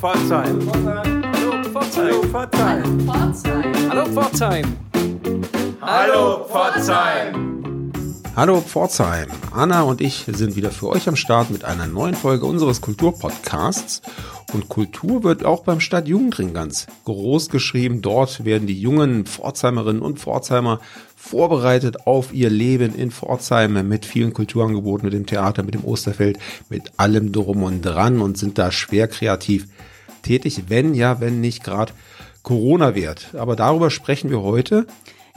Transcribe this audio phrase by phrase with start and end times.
[0.00, 0.58] Pforzheim.
[0.72, 2.32] Hallo Pforzheim.
[3.90, 4.64] Hallo Pforzheim.
[5.82, 7.92] Hallo Pforzheim.
[8.34, 9.28] Hallo Pforzheim.
[9.52, 14.00] Anna und ich sind wieder für euch am Start mit einer neuen Folge unseres Kulturpodcasts.
[14.54, 18.00] Und Kultur wird auch beim Stadtjugendring ganz groß geschrieben.
[18.00, 20.80] Dort werden die jungen Pforzheimerinnen und Pforzheimer
[21.14, 26.38] vorbereitet auf ihr Leben in Pforzheim mit vielen Kulturangeboten, mit dem Theater, mit dem Osterfeld,
[26.70, 29.66] mit allem drum und dran und sind da schwer kreativ
[30.22, 31.92] tätig, wenn ja, wenn nicht gerade
[32.42, 33.34] Corona wird.
[33.34, 34.86] Aber darüber sprechen wir heute.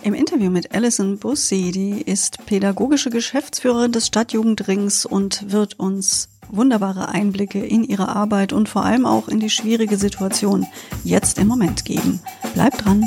[0.03, 7.09] Im Interview mit Alison Bussi, die ist pädagogische Geschäftsführerin des Stadtjugendrings und wird uns wunderbare
[7.09, 10.67] Einblicke in ihre Arbeit und vor allem auch in die schwierige Situation
[11.03, 12.19] jetzt im Moment geben.
[12.53, 13.05] Bleibt dran!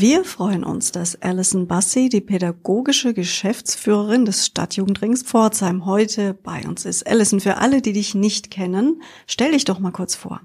[0.00, 6.84] Wir freuen uns, dass Alison Bassi, die pädagogische Geschäftsführerin des Stadtjugendrings Pforzheim, heute bei uns
[6.84, 7.04] ist.
[7.04, 10.40] Alison, für alle, die dich nicht kennen, stell dich doch mal kurz vor.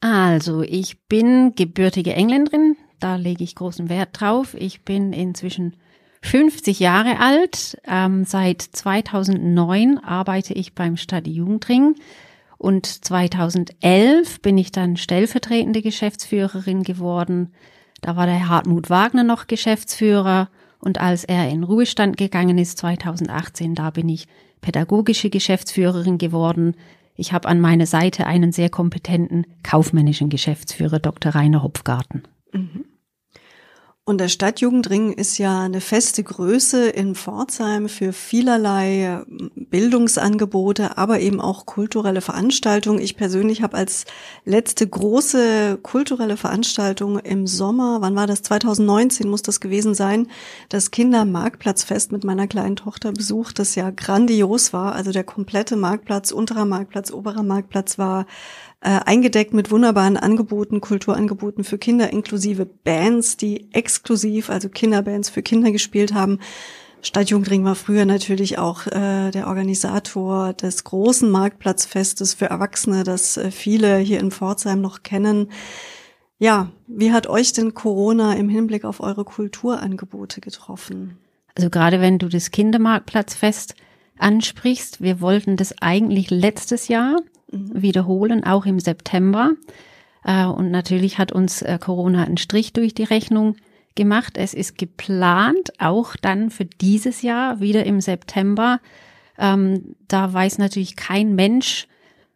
[0.00, 4.54] Also, ich bin gebürtige Engländerin, da lege ich großen Wert drauf.
[4.58, 5.76] Ich bin inzwischen
[6.22, 7.78] 50 Jahre alt.
[7.86, 11.94] Ähm, seit 2009 arbeite ich beim Stadtjugendring
[12.56, 17.52] und 2011 bin ich dann stellvertretende Geschäftsführerin geworden
[18.00, 20.48] da war der Hartmut Wagner noch Geschäftsführer
[20.80, 24.26] und als er in Ruhestand gegangen ist 2018, da bin ich
[24.60, 26.74] pädagogische Geschäftsführerin geworden.
[27.16, 31.34] Ich habe an meiner Seite einen sehr kompetenten kaufmännischen Geschäftsführer, Dr.
[31.34, 32.22] Rainer Hopfgarten.
[32.52, 32.84] Mhm.
[34.08, 39.22] Und der Stadtjugendring ist ja eine feste Größe in Pforzheim für vielerlei
[39.54, 43.02] Bildungsangebote, aber eben auch kulturelle Veranstaltungen.
[43.02, 44.06] Ich persönlich habe als
[44.46, 48.40] letzte große kulturelle Veranstaltung im Sommer, wann war das?
[48.40, 50.28] 2019 muss das gewesen sein,
[50.70, 54.94] das Kindermarktplatzfest mit meiner kleinen Tochter besucht, das ja grandios war.
[54.94, 58.24] Also der komplette Marktplatz, unterer Marktplatz, oberer Marktplatz war
[58.80, 65.42] äh, eingedeckt mit wunderbaren Angeboten, Kulturangeboten für Kinder, inklusive Bands, die exklusiv, also Kinderbands für
[65.42, 66.38] Kinder gespielt haben.
[67.02, 73.50] Stadtjugendring war früher natürlich auch äh, der Organisator des großen Marktplatzfestes für Erwachsene, das äh,
[73.50, 75.50] viele hier in Pforzheim noch kennen.
[76.38, 81.18] Ja, wie hat euch denn Corona im Hinblick auf eure Kulturangebote getroffen?
[81.56, 83.74] Also gerade wenn du das Kindermarktplatzfest
[84.18, 87.16] ansprichst, wir wollten das eigentlich letztes Jahr
[87.50, 87.82] Mhm.
[87.82, 89.52] wiederholen, auch im September.
[90.24, 93.56] Äh, und natürlich hat uns äh, Corona einen Strich durch die Rechnung
[93.94, 94.36] gemacht.
[94.36, 98.80] Es ist geplant, auch dann für dieses Jahr wieder im September.
[99.38, 101.86] Ähm, da weiß natürlich kein Mensch,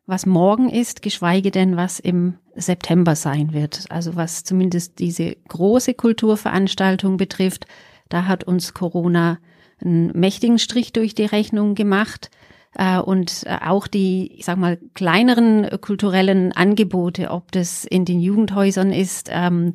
[0.06, 3.86] was morgen ist, geschweige denn, was im September sein wird.
[3.90, 7.66] Also was zumindest diese große Kulturveranstaltung betrifft,
[8.08, 9.38] da hat uns Corona
[9.80, 12.30] einen mächtigen Strich durch die Rechnung gemacht.
[12.74, 18.20] Äh, und äh, auch die, ich sag mal, kleineren kulturellen Angebote, ob das in den
[18.20, 19.74] Jugendhäusern ist, ähm,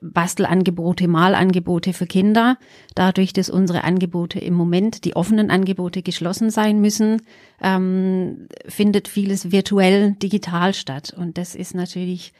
[0.00, 2.58] Bastelangebote, Malangebote für Kinder.
[2.94, 7.22] Dadurch, dass unsere Angebote im Moment, die offenen Angebote geschlossen sein müssen,
[7.62, 11.14] ähm, findet vieles virtuell digital statt.
[11.16, 12.32] Und das ist natürlich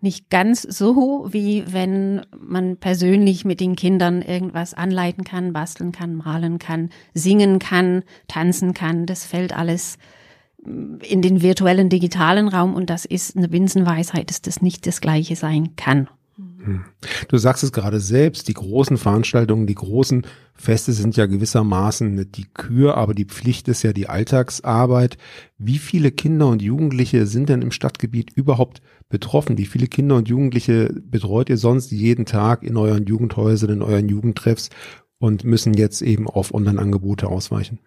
[0.00, 6.16] nicht ganz so, wie wenn man persönlich mit den Kindern irgendwas anleiten kann, basteln kann,
[6.16, 9.06] malen kann, singen kann, tanzen kann.
[9.06, 9.98] Das fällt alles
[10.64, 15.00] mm, in den virtuellen digitalen Raum und das ist eine Binsenweisheit, dass das nicht das
[15.00, 16.08] gleiche sein kann.
[16.66, 16.84] Hm.
[17.28, 22.46] Du sagst es gerade selbst, die großen Veranstaltungen, die großen Feste sind ja gewissermaßen die
[22.54, 25.16] Kür, aber die Pflicht ist ja die Alltagsarbeit.
[25.58, 29.58] Wie viele Kinder und Jugendliche sind denn im Stadtgebiet überhaupt betroffen?
[29.58, 34.08] Wie viele Kinder und Jugendliche betreut ihr sonst jeden Tag in euren Jugendhäusern, in euren
[34.08, 34.70] Jugendtreffs
[35.18, 37.78] und müssen jetzt eben auf Online-Angebote ausweichen?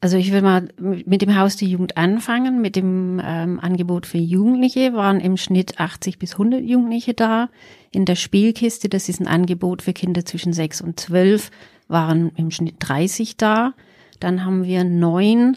[0.00, 2.60] Also ich will mal mit dem Haus die Jugend anfangen.
[2.60, 7.48] Mit dem ähm, Angebot für Jugendliche waren im Schnitt 80 bis 100 Jugendliche da.
[7.90, 11.50] In der Spielkiste, das ist ein Angebot für Kinder zwischen 6 und 12,
[11.88, 13.74] waren im Schnitt 30 da.
[14.20, 15.56] Dann haben wir neun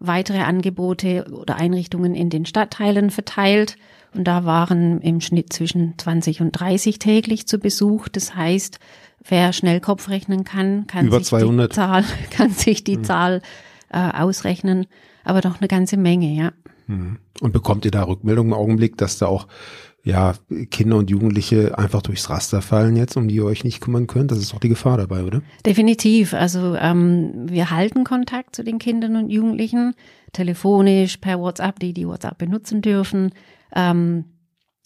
[0.00, 3.76] weitere Angebote oder Einrichtungen in den Stadtteilen verteilt.
[4.14, 8.08] Und da waren im Schnitt zwischen 20 und 30 täglich zu Besuch.
[8.08, 8.80] Das heißt,
[9.28, 11.70] wer schnell Kopf rechnen kann, kann Über sich 200.
[11.70, 13.04] die Zahl, kann sich die mhm.
[13.04, 13.42] Zahl
[13.90, 14.86] äh, ausrechnen,
[15.24, 16.52] aber doch eine ganze Menge, ja.
[16.86, 17.18] Mhm.
[17.40, 19.48] Und bekommt ihr da Rückmeldungen im Augenblick, dass da auch
[20.06, 20.34] ja,
[20.70, 24.30] Kinder und Jugendliche einfach durchs Raster fallen jetzt, um die ihr euch nicht kümmern könnt?
[24.30, 25.42] Das ist doch die Gefahr dabei, oder?
[25.66, 26.32] Definitiv.
[26.32, 29.94] Also ähm, wir halten Kontakt zu den Kindern und Jugendlichen,
[30.32, 33.32] telefonisch, per WhatsApp, die die WhatsApp benutzen dürfen.
[33.74, 34.26] Ähm,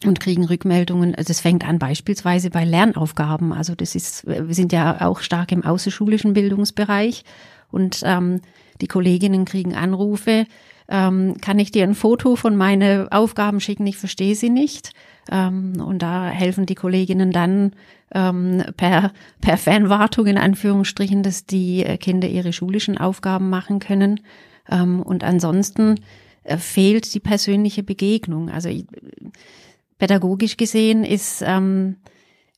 [0.06, 1.14] und kriegen Rückmeldungen.
[1.14, 3.52] Also es fängt an beispielsweise bei Lernaufgaben.
[3.52, 7.24] Also das ist, wir sind ja auch stark im außerschulischen Bildungsbereich
[7.70, 8.40] und ähm,
[8.80, 10.46] die Kolleginnen kriegen Anrufe.
[10.88, 13.86] Ähm, kann ich dir ein Foto von meinen Aufgaben schicken?
[13.86, 14.92] Ich verstehe sie nicht.
[15.30, 17.72] Ähm, und da helfen die Kolleginnen dann
[18.12, 24.20] ähm, per, per Fernwartung in Anführungsstrichen, dass die Kinder ihre schulischen Aufgaben machen können.
[24.68, 25.96] Ähm, und ansonsten
[26.44, 28.50] äh, fehlt die persönliche Begegnung.
[28.50, 28.70] Also
[29.98, 31.96] pädagogisch gesehen ist ähm,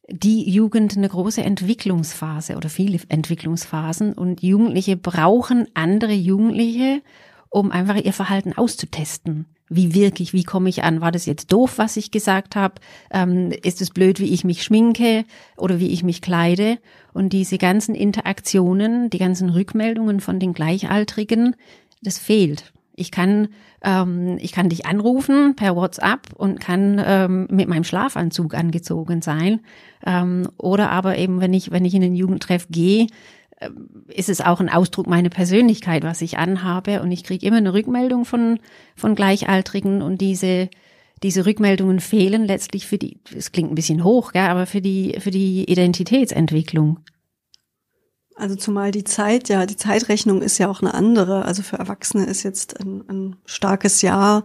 [0.08, 7.02] die Jugend eine große Entwicklungsphase oder viele Entwicklungsphasen und Jugendliche brauchen andere Jugendliche,
[7.48, 9.46] um einfach ihr Verhalten auszutesten.
[9.68, 11.00] Wie wirklich, wie komme ich an?
[11.00, 12.74] War das jetzt doof, was ich gesagt habe?
[13.10, 15.24] Ähm, ist es blöd, wie ich mich schminke
[15.56, 16.78] oder wie ich mich kleide?
[17.14, 21.56] Und diese ganzen Interaktionen, die ganzen Rückmeldungen von den Gleichaltrigen,
[22.02, 22.72] das fehlt.
[23.02, 23.48] Ich kann,
[23.82, 29.60] ähm, ich kann dich anrufen per WhatsApp und kann ähm, mit meinem Schlafanzug angezogen sein.
[30.06, 33.08] Ähm, oder aber eben, wenn ich, wenn ich in den Jugendtreff gehe,
[33.58, 33.70] äh,
[34.06, 37.02] ist es auch ein Ausdruck meiner Persönlichkeit, was ich anhabe.
[37.02, 38.60] Und ich kriege immer eine Rückmeldung von,
[38.94, 40.70] von Gleichaltrigen und diese,
[41.24, 45.16] diese Rückmeldungen fehlen letztlich für die, es klingt ein bisschen hoch, gell, aber für die,
[45.18, 47.00] für die Identitätsentwicklung.
[48.36, 51.44] Also zumal die Zeit, ja, die Zeitrechnung ist ja auch eine andere.
[51.44, 54.44] Also für Erwachsene ist jetzt ein, ein starkes Jahr,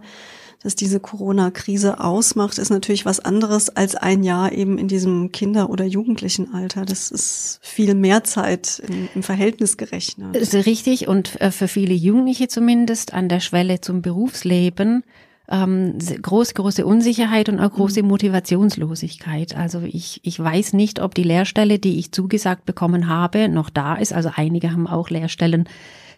[0.62, 5.70] das diese Corona-Krise ausmacht, ist natürlich was anderes als ein Jahr eben in diesem Kinder-
[5.70, 6.84] oder Jugendlichenalter.
[6.84, 10.36] Das ist viel mehr Zeit im, im Verhältnis gerechnet.
[10.36, 15.04] Ist richtig und äh, für viele Jugendliche zumindest an der Schwelle zum Berufsleben
[15.50, 18.08] ähm, große, große Unsicherheit und auch große mhm.
[18.08, 19.56] Motivationslosigkeit.
[19.56, 23.94] Also ich, ich weiß nicht, ob die Lehrstelle, die ich zugesagt bekommen habe, noch da
[23.94, 24.12] ist.
[24.12, 25.68] Also einige haben auch Lehrstellen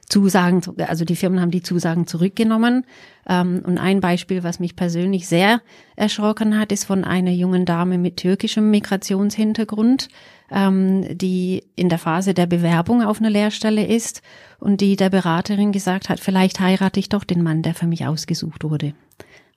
[0.09, 2.85] Zusagen, also die Firmen haben die Zusagen zurückgenommen.
[3.29, 5.61] Ähm, und ein Beispiel, was mich persönlich sehr
[5.97, 10.09] erschrocken hat, ist von einer jungen Dame mit türkischem Migrationshintergrund,
[10.51, 14.23] ähm, die in der Phase der Bewerbung auf eine Lehrstelle ist
[14.59, 18.07] und die der Beraterin gesagt hat, vielleicht heirate ich doch den Mann, der für mich
[18.07, 18.95] ausgesucht wurde.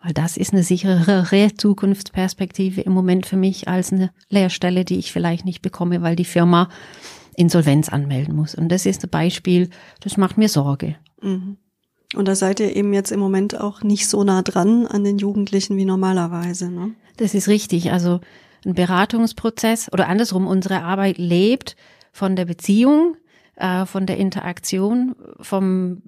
[0.03, 5.13] Weil das ist eine sicherere Zukunftsperspektive im Moment für mich als eine Lehrstelle, die ich
[5.13, 6.69] vielleicht nicht bekomme, weil die Firma
[7.35, 8.55] Insolvenz anmelden muss.
[8.55, 9.69] Und das ist ein Beispiel,
[10.01, 10.95] das macht mir Sorge.
[11.21, 11.57] Mhm.
[12.15, 15.17] Und da seid ihr eben jetzt im Moment auch nicht so nah dran an den
[15.17, 16.91] Jugendlichen wie normalerweise, ne?
[17.17, 17.91] Das ist richtig.
[17.91, 18.19] Also
[18.65, 21.75] ein Beratungsprozess oder andersrum, unsere Arbeit lebt
[22.11, 23.17] von der Beziehung,
[23.55, 26.03] äh, von der Interaktion, vom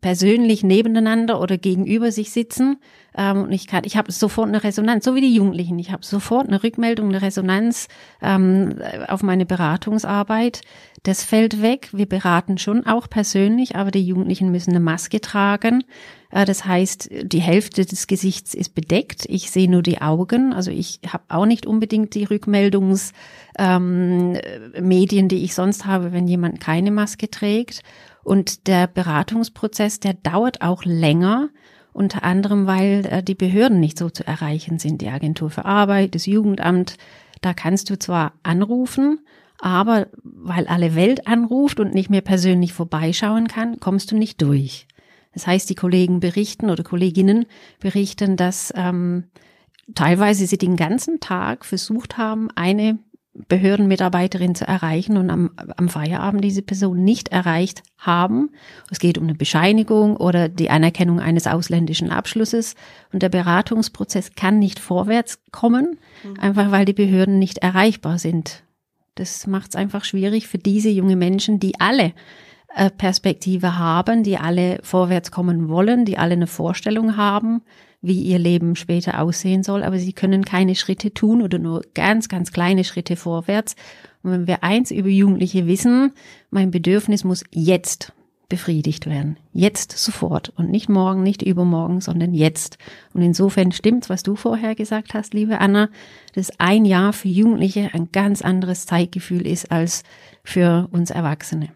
[0.00, 2.78] persönlich nebeneinander oder gegenüber sich sitzen.
[3.16, 5.78] Ähm, und ich kann, ich habe sofort eine Resonanz, so wie die Jugendlichen.
[5.78, 7.88] Ich habe sofort eine Rückmeldung, eine Resonanz
[8.20, 8.76] ähm,
[9.08, 10.62] auf meine Beratungsarbeit.
[11.02, 11.90] Das fällt weg.
[11.92, 15.84] Wir beraten schon auch persönlich, aber die Jugendlichen müssen eine Maske tragen.
[16.30, 19.24] Äh, das heißt, die Hälfte des Gesichts ist bedeckt.
[19.28, 20.52] Ich sehe nur die Augen.
[20.52, 23.14] Also ich habe auch nicht unbedingt die Rückmeldungsmedien,
[23.58, 27.82] ähm, die ich sonst habe, wenn jemand keine Maske trägt.
[28.26, 31.48] Und der Beratungsprozess, der dauert auch länger,
[31.92, 35.00] unter anderem, weil äh, die Behörden nicht so zu erreichen sind.
[35.00, 36.96] Die Agentur für Arbeit, das Jugendamt,
[37.40, 39.20] da kannst du zwar anrufen,
[39.60, 44.88] aber weil alle Welt anruft und nicht mehr persönlich vorbeischauen kann, kommst du nicht durch.
[45.32, 47.46] Das heißt, die Kollegen berichten oder Kolleginnen
[47.78, 49.28] berichten, dass ähm,
[49.94, 52.98] teilweise sie den ganzen Tag versucht haben, eine
[53.48, 58.50] Behördenmitarbeiterin zu erreichen und am, am Feierabend diese Person nicht erreicht haben.
[58.90, 62.74] Es geht um eine Bescheinigung oder die Anerkennung eines ausländischen Abschlusses
[63.12, 66.40] und der Beratungsprozess kann nicht vorwärts kommen, mhm.
[66.40, 68.62] einfach weil die Behörden nicht erreichbar sind.
[69.16, 72.12] Das macht es einfach schwierig für diese junge Menschen, die alle
[72.74, 77.62] äh, Perspektive haben, die alle vorwärts kommen wollen, die alle eine Vorstellung haben,
[78.02, 82.28] wie ihr Leben später aussehen soll, aber sie können keine Schritte tun oder nur ganz,
[82.28, 83.74] ganz kleine Schritte vorwärts.
[84.22, 86.12] Und wenn wir eins über Jugendliche wissen,
[86.50, 88.12] mein Bedürfnis muss jetzt
[88.48, 89.38] befriedigt werden.
[89.52, 92.78] Jetzt sofort und nicht morgen, nicht übermorgen, sondern jetzt.
[93.12, 95.88] Und insofern stimmt, was du vorher gesagt hast, liebe Anna,
[96.34, 100.04] dass ein Jahr für Jugendliche ein ganz anderes Zeitgefühl ist als
[100.44, 101.70] für uns Erwachsene.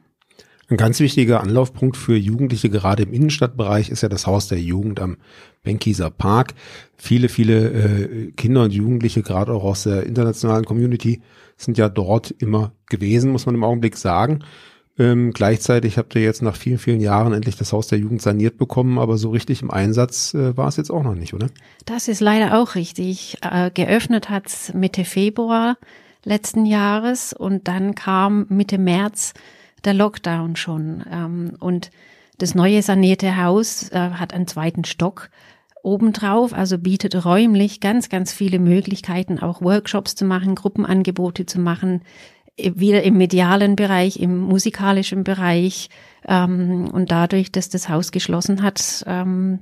[0.71, 5.01] Ein ganz wichtiger Anlaufpunkt für Jugendliche, gerade im Innenstadtbereich, ist ja das Haus der Jugend
[5.01, 5.17] am
[5.65, 6.55] Benkieser Park.
[6.97, 11.23] Viele, viele äh, Kinder und Jugendliche, gerade auch aus der internationalen Community,
[11.57, 14.45] sind ja dort immer gewesen, muss man im Augenblick sagen.
[14.97, 18.57] Ähm, gleichzeitig habt ihr jetzt nach vielen, vielen Jahren endlich das Haus der Jugend saniert
[18.57, 21.49] bekommen, aber so richtig im Einsatz äh, war es jetzt auch noch nicht, oder?
[21.85, 23.39] Das ist leider auch richtig.
[23.43, 25.79] Äh, geöffnet hat's Mitte Februar
[26.25, 29.33] letzten Jahres und dann kam Mitte März
[29.85, 31.05] der Lockdown schon.
[31.11, 31.91] Ähm, und
[32.39, 35.31] das neue sanierte Haus äh, hat einen zweiten Stock.
[35.83, 42.03] obendrauf, also bietet räumlich ganz, ganz viele Möglichkeiten, auch Workshops zu machen, Gruppenangebote zu machen,
[42.59, 45.89] wieder im medialen Bereich, im musikalischen Bereich.
[46.27, 49.61] Ähm, und dadurch, dass das Haus geschlossen hat, ähm,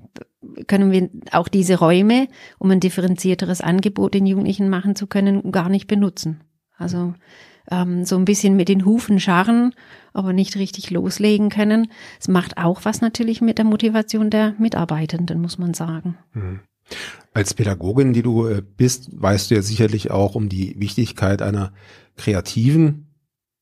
[0.67, 5.69] können wir auch diese Räume, um ein differenzierteres Angebot den Jugendlichen machen zu können, gar
[5.69, 6.41] nicht benutzen.
[6.77, 7.15] Also
[7.71, 9.75] ähm, so ein bisschen mit den Hufen scharren,
[10.13, 11.91] aber nicht richtig loslegen können.
[12.21, 16.17] Es macht auch was natürlich mit der Motivation der Mitarbeitenden, muss man sagen.
[16.35, 16.61] Mhm.
[17.35, 21.73] Als Pädagogin, die du äh, bist, weißt du ja sicherlich auch um die Wichtigkeit einer
[22.17, 23.09] kreativen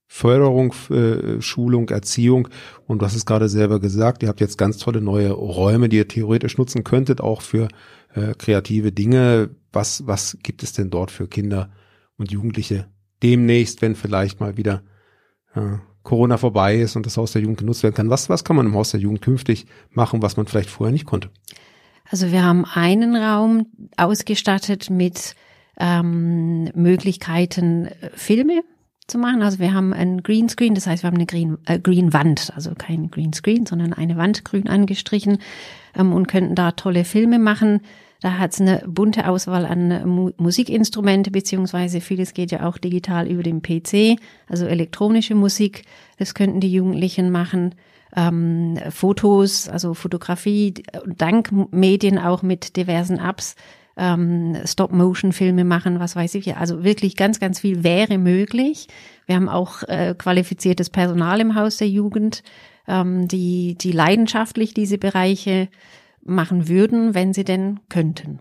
[0.07, 2.49] Förderung, äh, Schulung, Erziehung.
[2.87, 5.97] Und du hast es gerade selber gesagt, ihr habt jetzt ganz tolle neue Räume, die
[5.97, 7.69] ihr theoretisch nutzen könntet, auch für
[8.15, 9.51] äh, kreative Dinge.
[9.73, 11.71] Was, was gibt es denn dort für Kinder
[12.17, 12.87] und Jugendliche
[13.27, 14.83] demnächst, wenn vielleicht mal wieder
[15.55, 18.11] äh, Corona vorbei ist und das Haus der Jugend genutzt werden kann?
[18.11, 21.07] Was, was kann man im Haus der Jugend künftig machen, was man vielleicht vorher nicht
[21.07, 21.31] konnte?
[22.09, 23.67] Also wir haben einen Raum
[23.97, 25.35] ausgestattet mit
[25.79, 28.63] ähm, Möglichkeiten, äh, Filme
[29.09, 29.43] zu machen.
[29.43, 32.75] Also wir haben ein Greenscreen, das heißt, wir haben eine Green, äh, Green Wand, also
[32.77, 35.39] kein Greenscreen, sondern eine Wand grün angestrichen
[35.97, 37.81] ähm, und könnten da tolle Filme machen.
[38.21, 43.29] Da hat es eine bunte Auswahl an Mu Musikinstrumente, beziehungsweise vieles geht ja auch digital
[43.29, 44.19] über den PC,
[44.49, 45.83] also elektronische Musik.
[46.19, 47.75] Das könnten die Jugendlichen machen.
[48.15, 50.75] Ähm, Fotos, also Fotografie,
[51.07, 53.57] dank Medien auch mit diversen Apps
[53.97, 56.57] ähm, Stop-Motion-Filme machen, was weiß ich.
[56.57, 58.89] Also wirklich ganz, ganz viel wäre möglich.
[59.27, 62.43] Wir haben auch äh, qualifiziertes Personal im Haus der Jugend,
[62.87, 65.69] ähm, die, die leidenschaftlich diese Bereiche
[66.27, 68.41] machen würden, wenn sie denn könnten.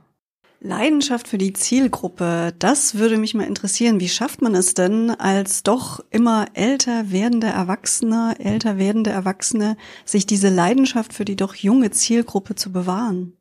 [0.66, 4.00] Leidenschaft für die Zielgruppe, das würde mich mal interessieren.
[4.00, 10.26] Wie schafft man es denn, als doch immer älter werdende Erwachsene, älter werdende Erwachsene, sich
[10.26, 13.34] diese Leidenschaft für die doch junge Zielgruppe zu bewahren?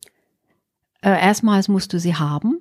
[1.01, 2.59] Äh, erstmals musst du sie haben.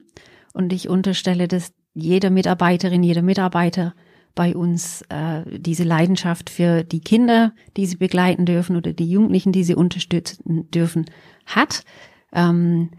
[0.54, 3.94] Und ich unterstelle, dass jeder Mitarbeiterin, jeder Mitarbeiter
[4.36, 9.52] bei uns äh, diese Leidenschaft für die Kinder, die sie begleiten dürfen oder die Jugendlichen,
[9.52, 11.06] die sie unterstützen dürfen,
[11.46, 11.84] hat.
[12.32, 12.92] Ähm,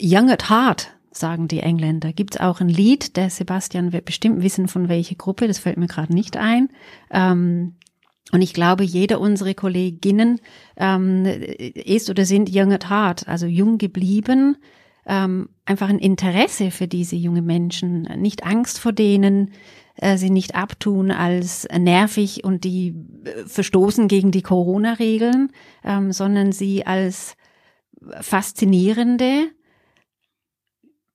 [0.00, 2.12] Young at Heart, sagen die Engländer.
[2.12, 5.76] Gibt es auch ein Lied, der Sebastian wird bestimmt wissen, von welcher Gruppe, das fällt
[5.76, 6.68] mir gerade nicht ein.
[7.10, 7.74] Ähm,
[8.30, 10.40] und ich glaube, jeder unserer Kolleginnen
[10.76, 14.56] ähm, ist oder sind young at heart, also jung geblieben,
[15.08, 19.52] ähm, einfach ein Interesse für diese junge Menschen, nicht Angst vor denen,
[19.96, 25.50] äh, sie nicht abtun als nervig und die äh, verstoßen gegen die Corona-Regeln,
[25.82, 27.34] ähm, sondern sie als
[28.20, 29.50] faszinierende,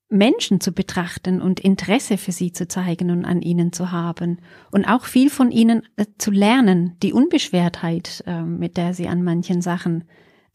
[0.09, 4.39] Menschen zu betrachten und Interesse für sie zu zeigen und an ihnen zu haben.
[4.71, 9.23] Und auch viel von ihnen äh, zu lernen, die Unbeschwertheit, äh, mit der sie an
[9.23, 10.03] manchen Sachen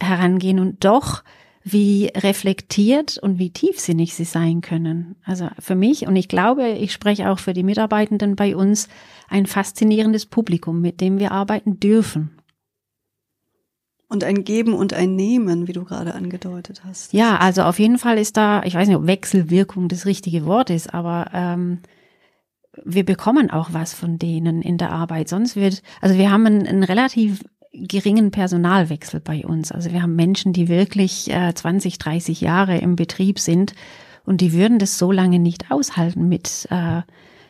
[0.00, 1.24] herangehen und doch
[1.72, 5.16] wie reflektiert und wie tiefsinnig sie sein können.
[5.24, 8.88] Also für mich und ich glaube, ich spreche auch für die Mitarbeitenden bei uns
[9.28, 12.30] ein faszinierendes Publikum, mit dem wir arbeiten dürfen.
[14.10, 17.12] Und ein Geben und ein Nehmen, wie du gerade angedeutet hast.
[17.12, 20.70] Ja, also auf jeden Fall ist da, ich weiß nicht, ob Wechselwirkung das richtige Wort
[20.70, 21.80] ist, aber ähm,
[22.84, 25.28] wir bekommen auch was von denen in der Arbeit.
[25.28, 29.72] Sonst wird, also wir haben einen, einen relativ geringen Personalwechsel bei uns.
[29.72, 33.74] Also wir haben Menschen, die wirklich äh, 20, 30 Jahre im Betrieb sind
[34.24, 37.02] und die würden das so lange nicht aushalten mit, äh,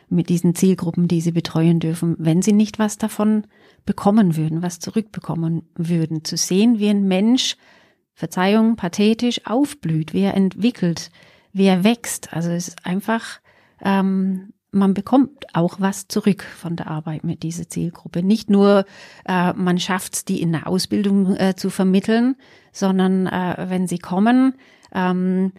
[0.09, 3.45] mit diesen Zielgruppen, die sie betreuen dürfen, wenn sie nicht was davon
[3.85, 6.23] bekommen würden, was zurückbekommen würden.
[6.23, 7.57] Zu sehen, wie ein Mensch,
[8.13, 11.11] Verzeihung, pathetisch aufblüht, wie er entwickelt,
[11.53, 12.33] wie er wächst.
[12.33, 13.39] Also es ist einfach,
[13.81, 18.23] ähm, man bekommt auch was zurück von der Arbeit mit dieser Zielgruppe.
[18.23, 18.85] Nicht nur,
[19.27, 22.35] äh, man schafft es, die in der Ausbildung äh, zu vermitteln,
[22.71, 24.53] sondern äh, wenn sie kommen,
[24.93, 25.53] ähm,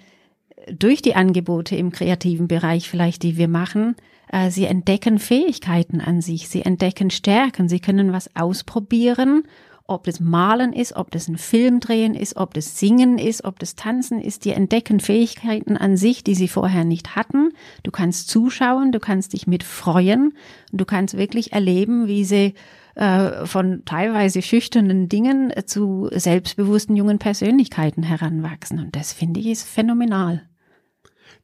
[0.71, 3.97] durch die Angebote im kreativen Bereich vielleicht, die wir machen,
[4.31, 9.45] äh, sie entdecken Fähigkeiten an sich, sie entdecken Stärken, sie können was ausprobieren,
[9.91, 13.59] ob das Malen ist, ob das ein Film drehen ist, ob das Singen ist, ob
[13.59, 17.51] das Tanzen ist, die entdecken Fähigkeiten an sich, die sie vorher nicht hatten.
[17.83, 20.33] Du kannst zuschauen, du kannst dich mit freuen
[20.73, 22.55] du kannst wirklich erleben, wie sie
[22.95, 28.79] äh, von teilweise schüchternen Dingen zu selbstbewussten jungen Persönlichkeiten heranwachsen.
[28.79, 30.43] Und das finde ich ist phänomenal.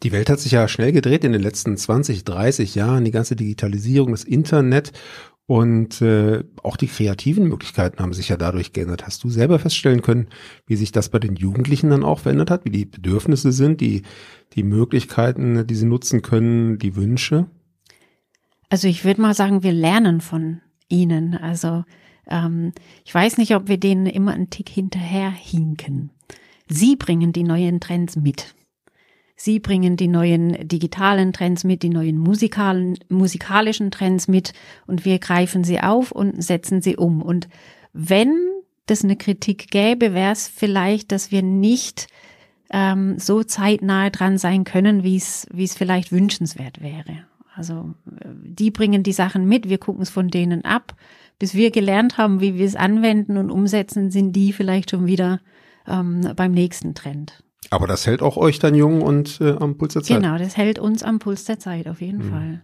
[0.02, 3.34] Die Welt hat sich ja schnell gedreht in den letzten 20, 30 Jahren, die ganze
[3.34, 4.92] Digitalisierung, das Internet
[5.46, 9.06] und äh, auch die kreativen Möglichkeiten haben sich ja dadurch geändert.
[9.06, 10.26] Hast du selber feststellen können,
[10.66, 14.02] wie sich das bei den Jugendlichen dann auch verändert hat, wie die Bedürfnisse sind, die,
[14.54, 17.46] die Möglichkeiten, die sie nutzen können, die Wünsche?
[18.68, 21.36] Also ich würde mal sagen, wir lernen von ihnen.
[21.36, 21.84] Also
[22.26, 22.72] ähm,
[23.04, 26.10] ich weiß nicht, ob wir denen immer einen Tick hinterher hinken.
[26.68, 28.56] Sie bringen die neuen Trends mit.
[29.36, 34.54] Sie bringen die neuen digitalen Trends mit, die neuen musikalen, musikalischen Trends mit
[34.86, 37.20] und wir greifen sie auf und setzen sie um.
[37.20, 37.48] Und
[37.92, 38.34] wenn
[38.86, 42.06] das eine Kritik gäbe, wäre es vielleicht, dass wir nicht
[42.70, 47.26] ähm, so zeitnahe dran sein können, wie es wie es vielleicht wünschenswert wäre.
[47.54, 50.94] Also äh, die bringen die Sachen mit, wir gucken es von denen ab.
[51.38, 55.40] Bis wir gelernt haben, wie wir es anwenden und umsetzen, sind die vielleicht schon wieder
[55.86, 57.44] ähm, beim nächsten Trend.
[57.70, 60.22] Aber das hält auch euch dann jung und äh, am Puls der Zeit.
[60.22, 62.30] Genau, das hält uns am Puls der Zeit auf jeden mhm.
[62.30, 62.62] Fall.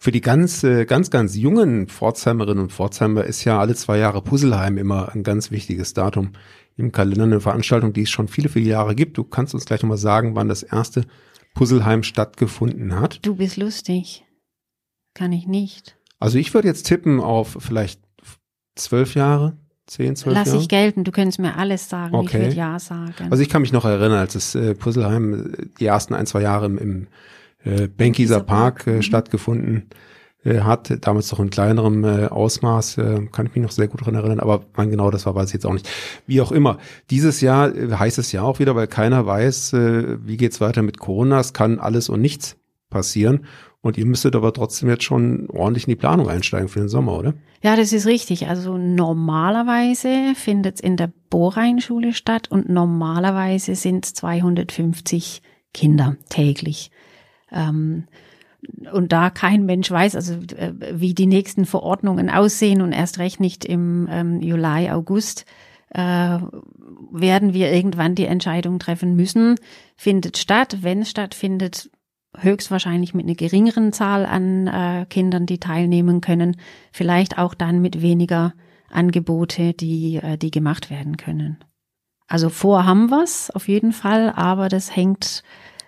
[0.00, 4.22] Für die ganz, äh, ganz, ganz jungen Pforzheimerinnen und Pforzheimer ist ja alle zwei Jahre
[4.22, 6.32] Puzzleheim immer ein ganz wichtiges Datum
[6.76, 9.18] im Kalender, eine Veranstaltung, die es schon viele, viele Jahre gibt.
[9.18, 11.04] Du kannst uns gleich nochmal sagen, wann das erste
[11.54, 13.24] Puzzleheim stattgefunden hat.
[13.24, 14.24] Du bist lustig.
[15.14, 15.96] Kann ich nicht.
[16.20, 18.00] Also ich würde jetzt tippen auf vielleicht
[18.76, 19.56] zwölf Jahre,
[19.88, 20.60] zehn, zwölf Lass Jahre.
[20.60, 22.14] Ich gelten, du könntest mir alles sagen.
[22.14, 22.26] Okay.
[22.26, 23.14] Ich würde ja sagen.
[23.30, 26.42] Also ich kann mich noch erinnern, als das äh, Puzzleheim äh, die ersten ein, zwei
[26.42, 27.06] Jahre im, im
[27.64, 29.02] äh, Benkiser Park äh, mhm.
[29.02, 29.88] stattgefunden
[30.44, 34.02] äh, hat, damals noch in kleinerem äh, Ausmaß, äh, kann ich mich noch sehr gut
[34.02, 35.88] daran erinnern, aber wann genau das war, weiß ich jetzt auch nicht.
[36.26, 36.78] Wie auch immer,
[37.10, 40.82] dieses Jahr äh, heißt es ja auch wieder, weil keiner weiß, äh, wie geht's weiter
[40.82, 42.56] mit Corona, es kann alles und nichts
[42.90, 43.46] passieren.
[43.80, 47.16] Und ihr müsstet aber trotzdem jetzt schon ordentlich in die Planung einsteigen für den Sommer,
[47.16, 47.34] oder?
[47.62, 48.48] Ja, das ist richtig.
[48.48, 55.42] Also normalerweise findet es in der Bohrrheinschule statt und normalerweise sind es 250
[55.72, 56.90] Kinder täglich.
[57.52, 58.04] Ähm,
[58.92, 63.38] und da kein Mensch weiß, also äh, wie die nächsten Verordnungen aussehen und erst recht
[63.38, 65.44] nicht im ähm, Juli, August,
[65.90, 66.38] äh,
[67.12, 69.54] werden wir irgendwann die Entscheidung treffen müssen,
[69.96, 70.78] findet statt.
[70.82, 71.90] Wenn es stattfindet,
[72.36, 76.56] höchstwahrscheinlich mit einer geringeren Zahl an äh, Kindern, die teilnehmen können,
[76.92, 78.54] vielleicht auch dann mit weniger
[78.90, 81.58] Angebote, die, äh, die gemacht werden können.
[82.26, 85.42] Also vor haben wir's auf jeden Fall, aber das hängt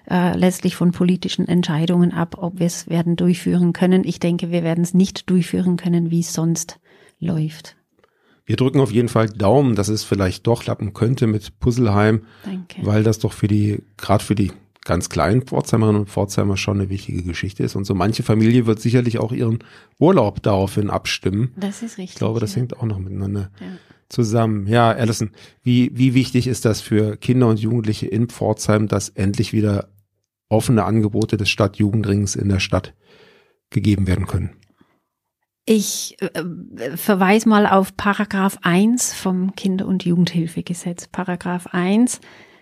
[0.09, 4.04] äh, letztlich von politischen Entscheidungen ab, ob wir es werden durchführen können.
[4.04, 6.81] Ich denke, wir werden es nicht durchführen können, wie es sonst
[7.18, 7.76] läuft.
[8.46, 12.85] Wir drücken auf jeden Fall Daumen, dass es vielleicht doch klappen könnte mit Puzzleheim, Danke.
[12.85, 14.50] weil das doch für die, gerade für die
[14.90, 17.76] ganz kleinen Pforzheimerinnen und Pforzheimer schon eine wichtige Geschichte ist.
[17.76, 19.61] Und so manche Familie wird sicherlich auch ihren
[20.00, 21.53] Urlaub daraufhin abstimmen.
[21.57, 22.11] Das ist richtig.
[22.11, 22.57] Ich glaube, das ja.
[22.57, 23.68] hängt auch noch miteinander ja.
[24.09, 24.66] zusammen.
[24.66, 25.31] Ja, Alison,
[25.62, 29.90] wie, wie wichtig ist das für Kinder und Jugendliche in Pforzheim, dass endlich wieder
[30.48, 32.92] offene Angebote des Stadtjugendrings in der Stadt
[33.70, 34.57] gegeben werden können?
[35.66, 41.07] Ich äh, verweise mal auf Paragraph 1 vom Kinder- und Jugendhilfegesetz.
[41.07, 42.20] Paragraph 1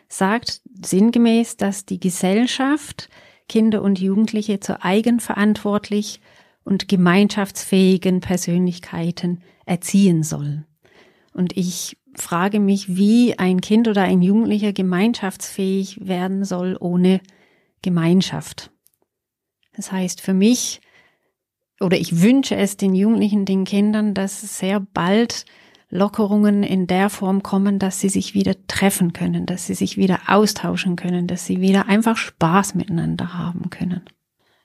[0.08, 3.08] sagt sinngemäß, dass die Gesellschaft
[3.48, 6.20] Kinder und Jugendliche zu eigenverantwortlich
[6.64, 10.64] und gemeinschaftsfähigen Persönlichkeiten erziehen soll.
[11.32, 17.20] Und ich frage mich, wie ein Kind oder ein Jugendlicher gemeinschaftsfähig werden soll ohne
[17.82, 18.70] Gemeinschaft.
[19.74, 20.80] Das heißt für mich,
[21.80, 25.44] oder ich wünsche es den Jugendlichen, den Kindern, dass sehr bald
[25.90, 30.20] Lockerungen in der Form kommen, dass sie sich wieder treffen können, dass sie sich wieder
[30.26, 34.02] austauschen können, dass sie wieder einfach Spaß miteinander haben können.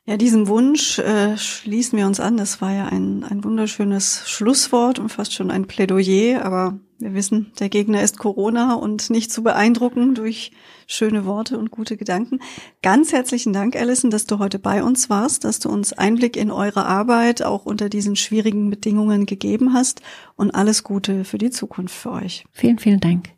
[0.05, 2.35] Ja, diesem Wunsch äh, schließen wir uns an.
[2.35, 7.51] Das war ja ein, ein wunderschönes Schlusswort und fast schon ein Plädoyer, aber wir wissen,
[7.59, 10.51] der Gegner ist Corona und nicht zu beeindrucken durch
[10.87, 12.39] schöne Worte und gute Gedanken.
[12.81, 16.51] Ganz herzlichen Dank, Alison, dass du heute bei uns warst, dass du uns Einblick in
[16.51, 20.01] eure Arbeit auch unter diesen schwierigen Bedingungen gegeben hast
[20.35, 22.45] und alles Gute für die Zukunft für euch.
[22.51, 23.29] Vielen, vielen Dank.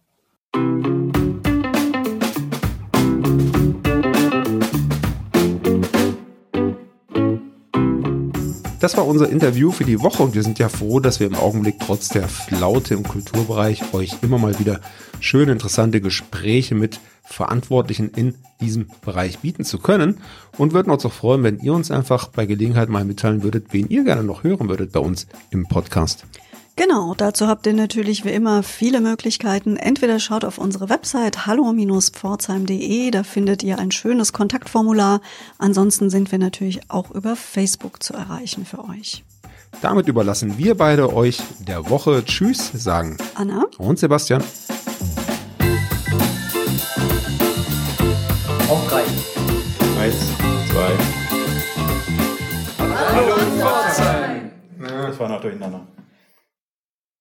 [8.86, 11.34] Das war unser Interview für die Woche und wir sind ja froh, dass wir im
[11.34, 14.80] Augenblick trotz der Flaute im Kulturbereich euch immer mal wieder
[15.20, 20.20] schöne, interessante Gespräche mit Verantwortlichen in diesem Bereich bieten zu können
[20.60, 23.90] und würden uns auch freuen, wenn ihr uns einfach bei Gelegenheit mal mitteilen würdet, wen
[23.90, 26.28] ihr gerne noch hören würdet bei uns im Podcast.
[26.78, 29.78] Genau, dazu habt ihr natürlich wie immer viele Möglichkeiten.
[29.78, 35.22] Entweder schaut auf unsere Website hallo-pforzheim.de, da findet ihr ein schönes Kontaktformular.
[35.58, 39.24] Ansonsten sind wir natürlich auch über Facebook zu erreichen für euch.
[39.82, 43.18] Damit überlassen wir beide euch der Woche Tschüss sagen.
[43.36, 44.44] Anna und Sebastian.
[48.68, 49.04] Auf drei.
[50.02, 50.16] Eins,
[50.72, 50.92] zwei.
[52.80, 54.52] Hallo Pforzheim.
[54.80, 55.88] Das war noch durcheinander.